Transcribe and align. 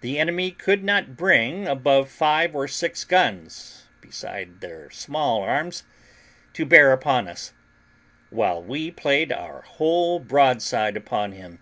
The 0.00 0.18
enemy 0.18 0.50
could 0.50 0.82
not 0.82 1.14
bring 1.14 1.68
above 1.68 2.08
five 2.08 2.56
or 2.56 2.66
six 2.66 3.04
guns, 3.04 3.84
besides 4.00 4.60
their 4.60 4.88
small 4.90 5.42
arms, 5.42 5.84
to 6.54 6.64
bear 6.64 6.90
upon 6.90 7.28
us, 7.28 7.52
while 8.30 8.62
we 8.62 8.90
played 8.90 9.30
our 9.30 9.60
whole 9.60 10.20
broadside 10.20 10.96
upon 10.96 11.32
him. 11.32 11.58